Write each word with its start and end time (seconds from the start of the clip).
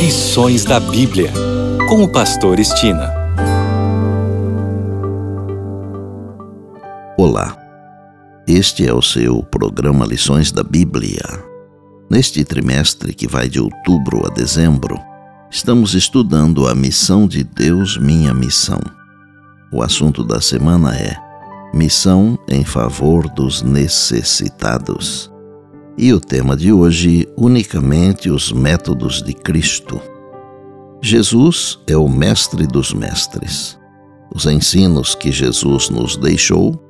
Lições 0.00 0.64
da 0.64 0.80
Bíblia, 0.80 1.30
com 1.86 2.02
o 2.02 2.08
Pastor 2.10 2.58
Estina. 2.58 3.12
Olá, 7.18 7.54
este 8.48 8.88
é 8.88 8.94
o 8.94 9.02
seu 9.02 9.42
programa 9.42 10.06
Lições 10.06 10.50
da 10.50 10.62
Bíblia. 10.62 11.20
Neste 12.08 12.42
trimestre 12.44 13.12
que 13.12 13.28
vai 13.28 13.46
de 13.46 13.60
outubro 13.60 14.26
a 14.26 14.30
dezembro, 14.30 14.98
estamos 15.50 15.92
estudando 15.92 16.66
a 16.66 16.74
missão 16.74 17.28
de 17.28 17.44
Deus, 17.44 17.98
minha 17.98 18.32
missão. 18.32 18.80
O 19.70 19.82
assunto 19.82 20.24
da 20.24 20.40
semana 20.40 20.96
é 20.96 21.14
Missão 21.74 22.38
em 22.48 22.64
favor 22.64 23.28
dos 23.28 23.62
necessitados. 23.62 25.29
E 25.98 26.12
o 26.12 26.20
tema 26.20 26.56
de 26.56 26.72
hoje, 26.72 27.28
unicamente 27.36 28.30
os 28.30 28.52
métodos 28.52 29.22
de 29.22 29.34
Cristo. 29.34 30.00
Jesus 31.02 31.78
é 31.86 31.96
o 31.96 32.08
mestre 32.08 32.66
dos 32.66 32.92
mestres. 32.92 33.78
Os 34.34 34.46
ensinos 34.46 35.14
que 35.14 35.32
Jesus 35.32 35.90
nos 35.90 36.16
deixou 36.16 36.80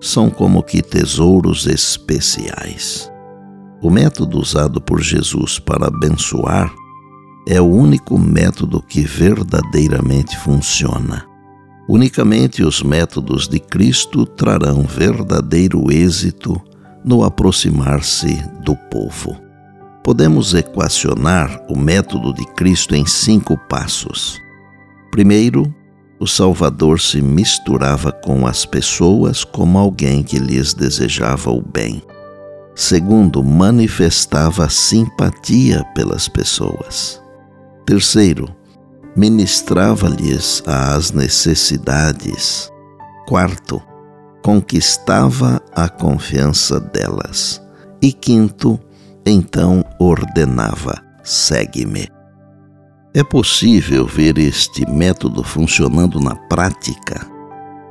são 0.00 0.28
como 0.28 0.62
que 0.62 0.82
tesouros 0.82 1.66
especiais. 1.66 3.10
O 3.80 3.90
método 3.90 4.38
usado 4.38 4.80
por 4.80 5.00
Jesus 5.00 5.58
para 5.58 5.86
abençoar 5.86 6.72
é 7.46 7.60
o 7.60 7.66
único 7.66 8.18
método 8.18 8.82
que 8.82 9.02
verdadeiramente 9.02 10.36
funciona. 10.38 11.24
Unicamente 11.88 12.62
os 12.62 12.82
métodos 12.82 13.48
de 13.48 13.58
Cristo 13.58 14.26
trarão 14.26 14.82
verdadeiro 14.82 15.90
êxito 15.90 16.60
no 17.08 17.24
aproximar-se 17.24 18.34
do 18.62 18.76
povo. 18.76 19.34
Podemos 20.04 20.52
equacionar 20.52 21.64
o 21.66 21.76
método 21.76 22.34
de 22.34 22.44
Cristo 22.48 22.94
em 22.94 23.06
cinco 23.06 23.56
passos. 23.56 24.38
Primeiro, 25.10 25.74
o 26.20 26.26
Salvador 26.26 27.00
se 27.00 27.22
misturava 27.22 28.12
com 28.12 28.46
as 28.46 28.66
pessoas 28.66 29.42
como 29.42 29.78
alguém 29.78 30.22
que 30.22 30.38
lhes 30.38 30.74
desejava 30.74 31.50
o 31.50 31.62
bem. 31.62 32.02
Segundo, 32.74 33.42
manifestava 33.42 34.68
simpatia 34.68 35.82
pelas 35.94 36.28
pessoas. 36.28 37.22
Terceiro, 37.86 38.54
ministrava-lhes 39.16 40.62
as 40.66 41.10
necessidades. 41.10 42.70
Quarto, 43.26 43.82
conquistava 44.42 45.62
a 45.84 45.88
confiança 45.88 46.80
delas. 46.80 47.62
E 48.02 48.12
quinto, 48.12 48.78
então 49.24 49.84
ordenava: 49.98 50.94
segue-me. 51.22 52.08
É 53.14 53.22
possível 53.24 54.06
ver 54.06 54.38
este 54.38 54.88
método 54.88 55.42
funcionando 55.42 56.20
na 56.20 56.34
prática. 56.34 57.26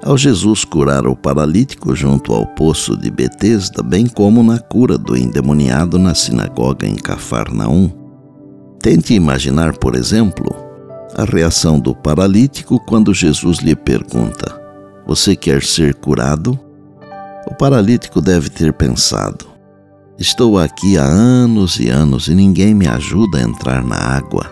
Ao 0.03 0.17
Jesus 0.17 0.63
curar 0.63 1.07
o 1.07 1.15
paralítico 1.15 1.95
junto 1.95 2.33
ao 2.33 2.45
poço 2.45 2.95
de 2.95 3.09
Betesda, 3.09 3.81
bem 3.81 4.05
como 4.05 4.43
na 4.43 4.59
cura 4.59 4.97
do 4.97 5.17
endemoniado 5.17 5.97
na 5.97 6.13
sinagoga 6.13 6.87
em 6.87 6.95
Cafarnaum. 6.95 7.91
Tente 8.79 9.13
imaginar, 9.15 9.77
por 9.77 9.95
exemplo, 9.95 10.55
a 11.15 11.25
reação 11.25 11.79
do 11.79 11.95
paralítico 11.95 12.79
quando 12.85 13.13
Jesus 13.13 13.57
lhe 13.57 13.75
pergunta: 13.75 14.61
Você 15.05 15.35
quer 15.35 15.63
ser 15.63 15.95
curado? 15.95 16.66
O 17.49 17.55
paralítico 17.55 18.19
deve 18.19 18.49
ter 18.49 18.73
pensado: 18.73 19.45
Estou 20.19 20.59
aqui 20.59 20.97
há 20.97 21.05
anos 21.05 21.79
e 21.79 21.89
anos 21.89 22.27
e 22.27 22.35
ninguém 22.35 22.73
me 22.73 22.87
ajuda 22.87 23.37
a 23.37 23.41
entrar 23.41 23.83
na 23.83 23.95
água. 23.95 24.45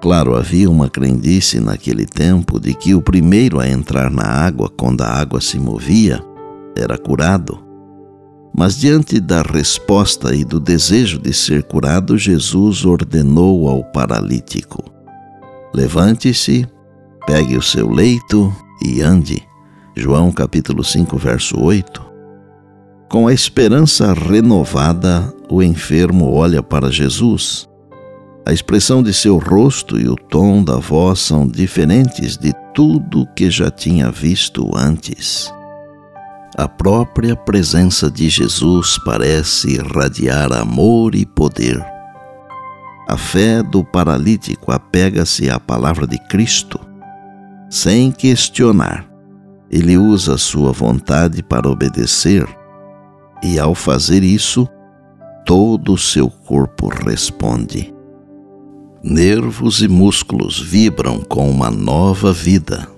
Claro, 0.00 0.36
havia 0.36 0.70
uma 0.70 0.88
crendice 0.88 1.58
naquele 1.58 2.06
tempo 2.06 2.60
de 2.60 2.72
que 2.72 2.94
o 2.94 3.02
primeiro 3.02 3.58
a 3.58 3.68
entrar 3.68 4.10
na 4.10 4.22
água 4.22 4.68
quando 4.68 5.02
a 5.02 5.08
água 5.08 5.40
se 5.40 5.58
movia 5.58 6.22
era 6.76 6.96
curado. 6.96 7.58
Mas 8.56 8.76
diante 8.76 9.18
da 9.18 9.42
resposta 9.42 10.34
e 10.36 10.44
do 10.44 10.60
desejo 10.60 11.18
de 11.18 11.32
ser 11.32 11.64
curado, 11.64 12.16
Jesus 12.16 12.84
ordenou 12.84 13.68
ao 13.68 13.82
paralítico: 13.82 14.84
Levante-se, 15.74 16.64
pegue 17.26 17.56
o 17.56 17.62
seu 17.62 17.90
leito 17.90 18.54
e 18.84 19.02
ande. 19.02 19.42
João 19.96 20.30
capítulo 20.30 20.84
5, 20.84 21.16
verso 21.18 21.60
8. 21.60 22.03
Com 23.08 23.26
a 23.26 23.32
esperança 23.32 24.12
renovada, 24.12 25.32
o 25.48 25.62
enfermo 25.62 26.32
olha 26.32 26.62
para 26.62 26.90
Jesus 26.90 27.68
a 28.46 28.52
expressão 28.52 29.02
de 29.02 29.14
seu 29.14 29.38
rosto 29.38 29.98
e 29.98 30.06
o 30.06 30.14
tom 30.14 30.62
da 30.62 30.76
voz 30.76 31.18
são 31.20 31.48
diferentes 31.48 32.36
de 32.36 32.52
tudo 32.74 33.26
que 33.34 33.50
já 33.50 33.70
tinha 33.70 34.10
visto 34.10 34.70
antes. 34.76 35.50
A 36.54 36.68
própria 36.68 37.34
presença 37.34 38.10
de 38.10 38.28
Jesus 38.28 38.98
parece 39.02 39.76
irradiar 39.76 40.52
amor 40.52 41.14
e 41.14 41.24
poder. 41.24 41.82
A 43.08 43.16
fé 43.16 43.62
do 43.62 43.82
paralítico 43.82 44.70
apega-se 44.70 45.48
à 45.48 45.58
palavra 45.58 46.06
de 46.06 46.18
Cristo, 46.28 46.78
sem 47.70 48.12
questionar. 48.12 49.08
Ele 49.70 49.96
usa 49.96 50.36
sua 50.36 50.70
vontade 50.70 51.42
para 51.42 51.66
obedecer, 51.66 52.46
e 53.42 53.58
ao 53.58 53.74
fazer 53.74 54.22
isso, 54.22 54.68
todo 55.44 55.92
o 55.92 55.98
seu 55.98 56.28
corpo 56.28 56.88
responde 56.88 57.94
nervos 59.04 59.82
e 59.82 59.86
músculos 59.86 60.58
vibram 60.58 61.20
com 61.20 61.50
uma 61.50 61.70
nova 61.70 62.32
vida 62.32 62.88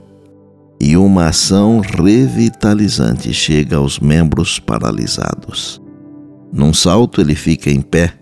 e 0.81 0.97
uma 0.97 1.27
ação 1.31 1.81
revitalizante 1.81 3.35
chega 3.35 3.77
aos 3.77 3.99
membros 3.99 4.61
paralisados. 4.61 5.83
Num 6.53 6.73
salto, 6.73 7.21
ele 7.21 7.35
fica 7.35 7.71
em 7.71 7.81
pé 7.81 8.15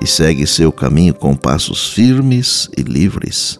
e 0.00 0.06
segue 0.06 0.46
seu 0.46 0.70
caminho 0.70 1.14
com 1.14 1.34
passos 1.34 1.92
firmes 1.92 2.70
e 2.78 2.82
livres, 2.82 3.58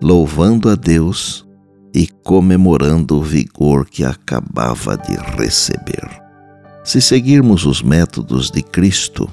louvando 0.00 0.68
a 0.68 0.76
Deus 0.76 1.44
e 1.92 2.06
comemorando 2.06 3.18
o 3.18 3.22
vigor 3.22 3.86
que 3.86 4.04
acabava 4.04 4.96
de 4.96 5.16
receber. 5.36 6.23
Se 6.84 7.00
seguirmos 7.00 7.64
os 7.64 7.80
métodos 7.80 8.50
de 8.50 8.62
Cristo, 8.62 9.26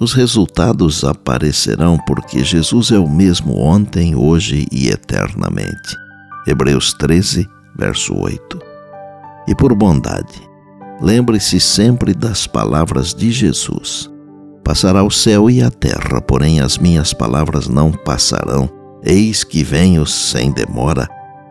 os 0.00 0.12
resultados 0.12 1.04
aparecerão 1.04 1.96
porque 2.04 2.42
Jesus 2.42 2.90
é 2.90 2.98
o 2.98 3.08
mesmo 3.08 3.56
ontem, 3.56 4.16
hoje 4.16 4.66
e 4.72 4.88
eternamente. 4.88 5.96
Hebreus 6.48 6.92
13, 6.94 7.46
verso 7.78 8.12
8. 8.16 8.58
E 9.46 9.54
por 9.54 9.72
bondade, 9.72 10.42
lembre-se 11.00 11.60
sempre 11.60 12.12
das 12.12 12.44
palavras 12.44 13.14
de 13.14 13.30
Jesus. 13.30 14.10
Passará 14.64 15.04
o 15.04 15.10
céu 15.12 15.48
e 15.48 15.62
a 15.62 15.70
terra, 15.70 16.20
porém 16.20 16.58
as 16.58 16.76
minhas 16.76 17.12
palavras 17.12 17.68
não 17.68 17.92
passarão. 17.92 18.68
Eis 19.04 19.44
que 19.44 19.62
venho 19.62 20.04
sem 20.06 20.50
demora. 20.50 21.08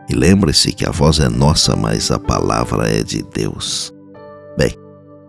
E 0.10 0.16
lembre-se 0.16 0.74
que 0.74 0.86
a 0.86 0.92
voz 0.92 1.22
é 1.22 1.30
nossa, 1.30 1.78
mas 1.78 2.12
a 2.12 2.20
palavra 2.20 2.90
é 2.90 3.02
de 3.04 3.24
Deus. 3.24 3.93